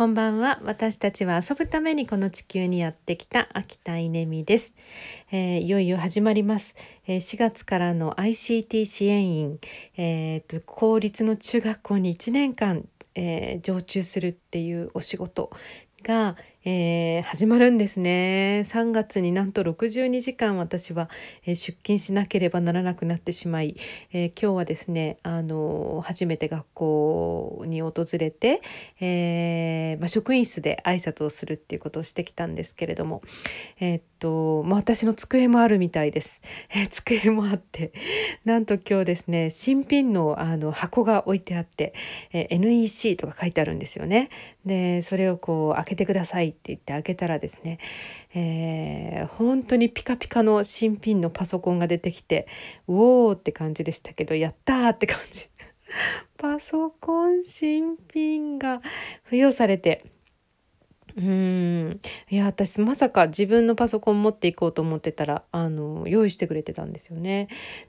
[0.00, 0.58] こんばんは。
[0.64, 4.72] 私たちは遊ぶためにこの地球にやってきた秋田稲美です、
[5.30, 6.74] えー、いよいよ始まります、
[7.06, 9.58] えー、4月からの ICT 支援員、
[9.98, 15.50] えーと、公立の中学校に1年間、えー、常駐するっていうお仕事
[16.02, 18.64] が、えー、始まるんですね。
[18.66, 21.08] 3月になんと62時間私は、
[21.46, 23.76] えー、出勤しなければならなくなってしまい、
[24.12, 28.60] えー、今日はですねあの初めて学校に訪れて、
[29.00, 33.22] えまあ、職員室で挨拶をするっていうことをしてきたんですけれども、
[33.78, 36.40] えっとまあ、私の机もあるみたいです、
[36.76, 37.92] え机もあって。
[38.44, 41.94] なんと今日ですね新品のあの箱が置いてあって、
[42.32, 44.28] え NEC とか書いてあるんですよね。
[44.64, 47.78] でそれをこう開けてくださいって言って開けたらですね、
[48.34, 52.46] えー、本当にピカピカの新品のパソコンが出てきて
[52.86, 52.94] う
[53.28, 55.48] おーって感じでしたけどやったーって感じ。
[56.36, 58.82] パソコン新品が
[59.24, 60.04] 付与されて
[61.16, 62.00] うん
[62.30, 67.48] いや私まさか自分のパソコン持っていこうと思ってたらあの用意してくれてたんですよね。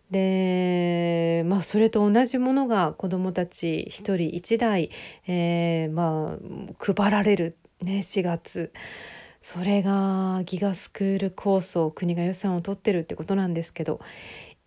[0.09, 4.91] でまあそれと同じものが子どもたち1人1台、
[5.27, 8.71] えー、まあ配られるね4月
[9.41, 13.99] それがギガスクール構想国が予算を取ってるってことなんですけど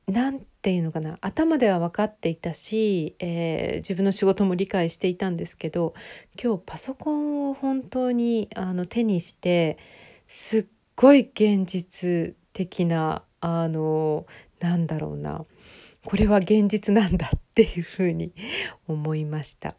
[0.08, 5.92] 何ていうのかな頭では分かっていたし、えー、自分の仕事も理解していたんですけど
[6.42, 9.76] 今日パソコンを本当にあの手にして
[10.26, 14.24] すっごい現実的なあの
[14.58, 15.44] なんだろうな
[16.06, 18.32] これは現実なんだっていうふうに
[18.88, 19.76] 思いました。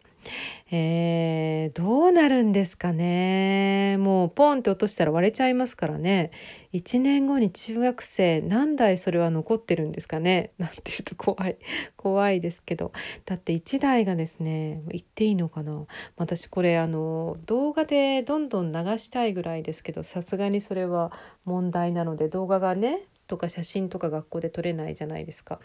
[0.71, 3.97] えー、どうなるんですかね。
[3.99, 6.31] もうポンって落としたら割れちゃいますからね。
[6.73, 10.51] 1年後に中学生何台それは残ってるんですかね。
[10.57, 11.57] なんていうと怖い。
[11.95, 12.91] 怖いですけど。
[13.25, 15.85] だって1台がですね言っていいのかな。
[16.17, 21.11] 私これあの動画でどんどん流したいぐらいですけどさすがにそれは
[21.45, 25.59] 問題なので動画がねとか写真とか学校で撮れないじゃないですか。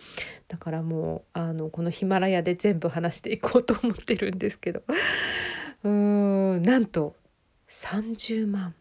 [0.49, 4.83] だからもうあのこのヒマラヤで全部話していこうと思ってるんですけど。
[5.85, 7.17] うーんなんと
[7.69, 8.75] 30万。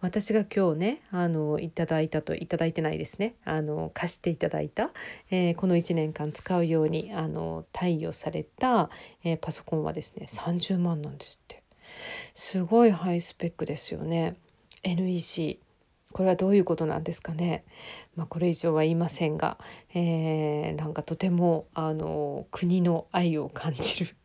[0.00, 3.34] 私が今日ねあのいただいたといただいてないですね。
[3.44, 4.90] あの貸していただいた、
[5.30, 8.90] えー、この1年間使うようにあの貸与された、
[9.24, 11.62] えー、パソコンはですね30万なんですって。
[12.34, 14.36] すごいハイスペックですよね。
[14.82, 15.58] NEC
[16.12, 17.64] これはどういうことなんですかね。
[18.16, 19.58] まあ、これ以上は言いませんが、
[19.94, 24.16] えー、なんかとてもあの国の愛を感じる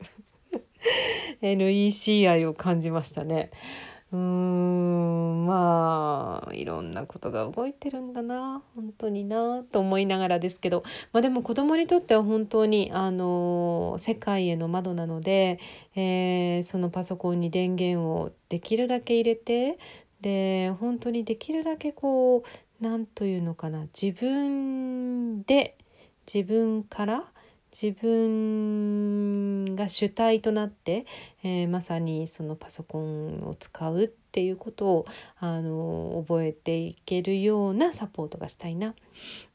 [1.41, 3.51] NEC 愛を感じましたね。
[4.13, 10.83] うーんまあいろんなことが動いてるんだな本当になと思いながらですけど、
[11.13, 15.59] まあ、でも子供にとっては本当にあの世界への窓なので、
[15.95, 19.79] えー、そのパソコンに電源をできるだけ入れて
[20.21, 25.77] で本当にできるだけこう何というのかな自分で
[26.31, 27.25] 自分から
[27.71, 31.05] 自分が主体となって、
[31.43, 35.05] えー、まさにそのパソコンを使うっていうことを
[35.39, 38.93] あの覚えていけるようなサポートがしたいな。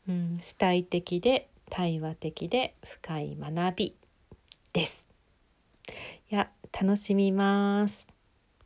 [0.09, 3.97] うん、主体的で対話的で深い学び
[4.73, 5.07] です。
[6.31, 8.16] いや楽しみます。